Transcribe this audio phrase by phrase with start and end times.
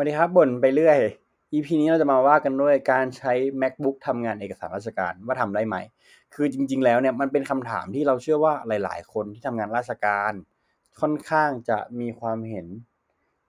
[0.00, 0.98] วัสดีครับบ่นไปเรื่อย
[1.52, 5.76] EP นี้เราจะมาว่ากันด้วยการใช้ MacBook ทำงานเอกสารราชการว่าทำได้ไหม
[6.34, 10.32] คือจริง ๆ แล้วเนี่ยมันเป็นคำถามที่เราเชื่อว่าหลาย ๆ คนที่ทำงานราชการ
[11.00, 12.66] ค่อนข้างจะมีความเห็น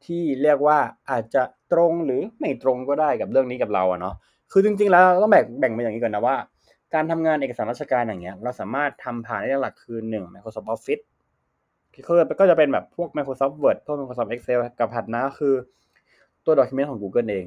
[0.05, 4.15] ที่เรียกว่าอาจจะตรงหรือไม่ตรงก็ได้กับเรื่องนี้กับเราอะเนาะ
[4.51, 6.35] คือจริง ๆ แล้วเราต้องแบ่งแบ่งมาอย่างนี้ก่อนนะว่า
[6.93, 11.03] การทำงานเอกสารราชการอย่างเงี้ยเราสามารถทำผ่านได้หลักคือหนึ่ง Microsoft Office
[11.93, 15.55] คือก็จะเป็นแบบพวก Microsoft Word พวก Microsoft Excel กับถัดมาคือ
[16.49, 17.45] ตัว document ของ Google เอง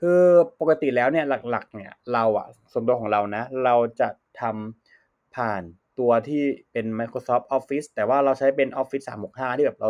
[0.00, 0.22] คือ
[0.60, 4.08] ปกติแล้วเนี่ยหลักๆ เนี่ยเราอะส่วนตัวของเรานะ เราจะ
[4.40, 5.62] ทำผ่าน
[5.98, 6.42] ตัวที่
[6.72, 9.88] เป็น Microsoft Office แต่ว่าเราใช้เป็น Office 365 ที่แบบเรา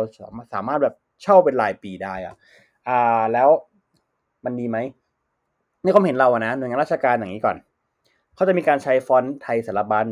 [0.53, 2.35] สามารถแบบเช่าเป็นรายปีได้อะ
[2.89, 3.49] อ่าแล้ว
[4.45, 4.77] มันดีไหม
[5.83, 7.57] ในความเห็นเราอะนะหน่วยงานราชการอย่างนี้ก่อน
[8.35, 10.07] เขาจะมีการใช้ฟอนต์ไทยสารบัญ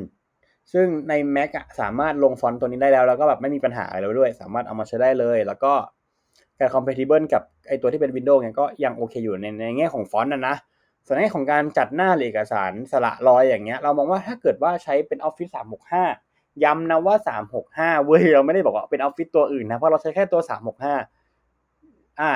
[0.74, 5.74] ซึ่งใน Mac อะสามารถลงฟอนต์ตัวนี้ได้แล้ว แล้วก็แบบไม่มีปัญหาอะไรด้วย สามารถเอามาใช้ได้เลย แล้วก็
[6.60, 10.56] การ compatible กับไอตัวที่เป็น Windows เนี่ยก็ยังโอเคอยู่ในในแง่ของฟอนต์นะนะ
[11.06, 15.52] ส่วนในของการจัดหน้าหรือเอกสารสระลอยอย่างเงี้ย เรามองว่าถ้าเกิดว่าใช้เป็น Office
[16.06, 17.16] 365 ย้ำนะว่า
[17.62, 20.42] 365 เว้ย เราไม่ได้บอกว่าเป็น Office ตัวอื่นนะ เพราะเราใช้แค่ตัว
[21.46, 22.32] 365 อ่า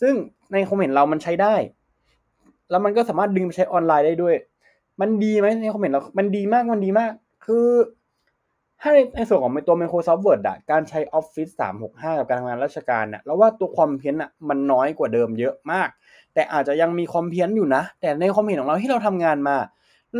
[0.00, 0.14] ซึ่ง
[0.52, 1.54] ในความเห็นเรามันใช้ได้
[2.70, 4.34] แล้วมันก็สามารถดึงไปใช้ออนไลน์ได้ด้วย
[5.00, 7.12] มันดีไหมในความเห็นเรา มันดีมาก มันดีมาก
[7.44, 7.66] คือ
[8.82, 11.52] ถ้าในส่วนของตัว Microsoft Word อะการใช้ Office
[11.84, 15.88] 365 กับการทำงานราชการน่ะเราว่าตัวความเพี้ยนอะมันน้อยกว่าเดิมเยอะมาก
[16.34, 19.56] แต่อาจจะยังมีความเพี้ยนอยู่นะ แต่ในความเห็นของเราที่เราทำงานมา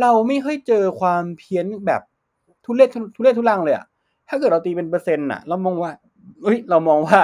[0.01, 2.01] เราไม่ค่อยเจอความเพี้ยนแบบ
[2.65, 3.85] ทุเรศทุเรศทุลังเลยอะ
[4.29, 5.91] ถ้าเกิดเราตีเป็นเปอร์เซ็นต์อะเรามองว่า
[6.43, 7.19] เฮ้ยเรามองว่า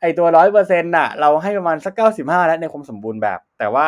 [0.00, 3.86] ไอตัวร้อยเปอร์เซ็นต์น่ะเราให้ประมาณสักเก้าสิบห้าแล้วในความสมบูรณ์แบบ แต่ว่า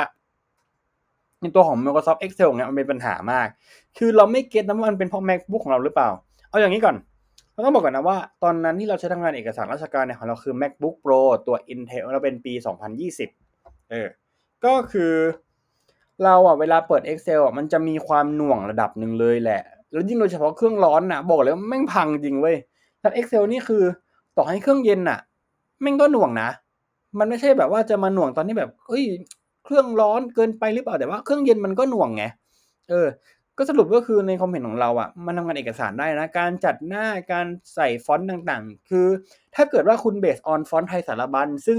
[1.41, 3.49] ในตัวของ Microsoft Excel เนี่ยมันเป็นปัญหามาก
[3.99, 6.11] คือเราไม่เก็ตนะว่ามันเป็นเพราะ MacBook ของเราหรือเปล่า
[6.55, 6.97] เอาอย่างนี้ก่อน
[7.53, 12.53] เราต้องบอกก่อนนะว่าตอนนั้นที่เราใช้ทำงานเอกสารราชการเนี่ยของเราคือ MacBook Pro ตัว Intel เราเป็นปี
[13.21, 14.09] 2020 เออ
[14.65, 15.13] ก็คือ
[16.25, 22.57] เราอะเวลาเปิด Excel อะมันจะมีความหน่วงระดับหนึ่งเลยแหละ แล้วยิ่งโดยเฉพาะเครื่องร้อนนะบอกเลยว่าแม่งพังจริงเว้ย
[23.01, 23.83] แต่ Excel นี่คือ
[24.37, 25.19] ต่อให้เครื่องเย็นน่ะ
[25.81, 26.49] แม่งก็หน่วงนะ
[27.19, 29.05] มันไม่ใช่แบบว่าจะมาหน่วงตอนที่แบบเอ้ย
[29.65, 32.25] เครื่องร้อนเกินไปหรือเปล่าแต่ว่าเครื่องเย็นมันก็หน่วงไง
[32.91, 33.07] เออ
[33.59, 39.07] ก็สรุปก็คือในความเห็นของเราอะมันทำงานเอกสารได้นะ การจัดหน้าการใส่ฟอนต์ต่างๆ คือ
[39.55, 41.79] ถ้าเกิดว่าคุณเบสออนฟอนต์ไทยสารบัญ ซึ่ง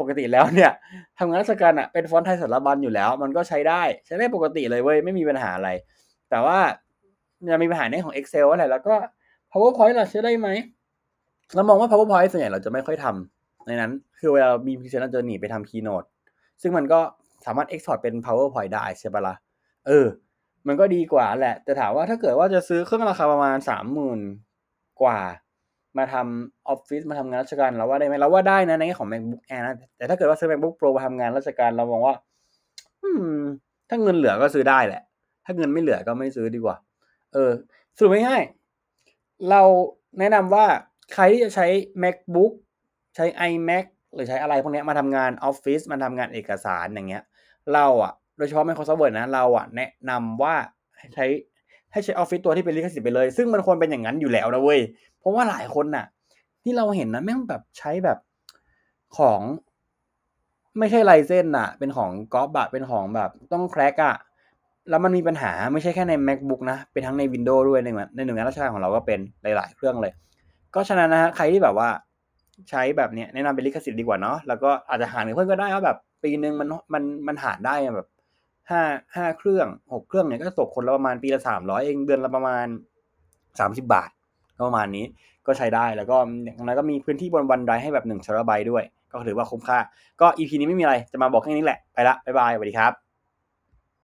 [0.00, 0.72] ปกติแล้วเนี่ย
[1.18, 5.70] ทำงานราชการอะเป็นฟอนต์ไทยสารบัญอยู่แล้ว มันก็ใช้ได้ใช้ได้ปกติเลยเว้ยไม่มีปัญหาอะไร
[6.30, 6.58] แต่ว่า
[7.50, 8.94] จะมีปัญหาในของ Excel อะไรแล้วก็
[9.52, 10.48] PowerPoint เราใช้ได้ไหม
[11.54, 16.06] เรามองว่า PowerPoint ส่วนใหญ่เราจะไม่ค่อยทำในนั้น คือเวลามีพรีเซนต์เราจะหนีไปทำ Keynote
[16.62, 17.00] ซึ่งมันก็
[17.46, 19.34] สามารถ export เป็น PowerPoint ได้ใช่ปะละ่ะ
[19.86, 20.06] เออ
[20.66, 24.20] มันก็ดีกว่าแหละ แต่ถามว่าถ้าเกิดว่าจะซื้อเครื่องราคาประมาณสามหมื่น
[25.02, 25.20] กว่า
[25.98, 32.14] มาทำออฟฟิศมาทำงานราชการเราว่าได้ไหมเราว่าได้นะในแง่ของ MacBook Air นะแต่ถ้าเกิดว่าซื้อ MacBook Pro มาทำงานราชการเรามองว่า
[33.02, 33.38] อืม
[33.88, 35.02] ถ้าเงินเหลือก็ซื้อได้แหละ
[35.44, 36.76] ถ้าเงินไม่เหลือก็ไม่ซื้อดีกว่า
[37.32, 37.50] เออ
[37.96, 39.62] สรุปง่ายๆเรา
[40.18, 40.66] แนะนำว่า
[41.14, 41.66] ใครที่จะใช้
[42.02, 42.52] MacBook
[43.16, 43.84] ใช้ iMac
[44.14, 47.24] หรือใช้อะไรพวกนี้มาทำงานออฟฟิศมาทำงานเอกสารอย่างเงี้ย
[47.74, 50.54] เราอะ โดยเฉพาะ Microsoft Word นะเราอะแนะนำว่า
[51.14, 51.26] ใช้
[51.92, 54.80] ให้ใช้ออฟฟิศตัวที่เป็นลิขสิทธิ์ไปเลย ซึ่งมันควรเป็นอย่างนั้นอยู่แล้วนะเว้ย
[55.18, 56.06] เพราะว่าหลายคนน่ะ
[56.62, 58.18] ที่เราเห็นนะแม่งแบบใช้แบบ
[59.18, 59.40] ของ
[60.78, 64.14] ไม่ใช่ไลเซนน่ะ เป็นของก๊อปอะเป็นของแบบต้องแครกอะ
[64.90, 70.12] แล้วมันมีปัญหาไม่ใช่แค่ใน macbook นะ เป็นทั้งใน Windows ด้วยในในหน่วยงานราชการของเราก็เป็นหลาย ๆ เครื่องเลย
[70.74, 71.88] ก็ฉะนั้นนะฮะใครที่แบบว่า
[72.70, 78.08] ใช้แบบเนี้ยแนะนำเป็นลิขสิทธิ์ดีกว่าเนาะแล้วก็อาจจะหารเพื่อนก็ได้ว่าแบบปีนึงมันมันมันหารได้แบบ
[78.70, 78.82] ห้า
[79.16, 82.66] ห้าเครื่องหกเครื่องเนี่ยก็ตกคนละประมาณปีละสามร้อยเองเดือนละประมาณ
[83.60, 84.10] สามสิบาท
[84.56, 85.04] ก็ประมาณนี้
[85.46, 89.78] ก็ใช้ได้แล้วก็อย่างนั้นก็มีพื้นที่บนวันไดให้แบบหนึ่งเทราไบด้วย ก็ถือว่าคุ้มค่า
[90.20, 93.05] ก็อีพีนี้ไม่มีอะไรจะมาบอกแค่นี้แหละไปละบ๊ายบายสวัสดีครับ